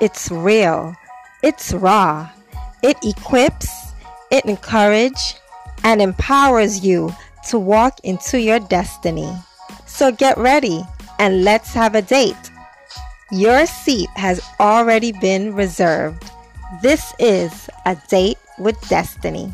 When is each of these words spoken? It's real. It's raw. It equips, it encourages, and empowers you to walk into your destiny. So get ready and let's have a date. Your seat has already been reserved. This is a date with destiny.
It's 0.00 0.30
real. 0.30 0.96
It's 1.42 1.74
raw. 1.74 2.30
It 2.82 2.96
equips, 3.02 3.92
it 4.30 4.46
encourages, 4.46 5.38
and 5.84 6.00
empowers 6.00 6.82
you 6.82 7.14
to 7.48 7.58
walk 7.58 8.00
into 8.02 8.40
your 8.40 8.60
destiny. 8.60 9.30
So 9.86 10.10
get 10.10 10.38
ready 10.38 10.82
and 11.18 11.44
let's 11.44 11.74
have 11.74 11.94
a 11.94 12.02
date. 12.02 12.50
Your 13.30 13.66
seat 13.66 14.08
has 14.16 14.40
already 14.58 15.12
been 15.12 15.54
reserved. 15.54 16.30
This 16.82 17.12
is 17.18 17.68
a 17.84 17.96
date 18.08 18.38
with 18.58 18.80
destiny. 18.88 19.52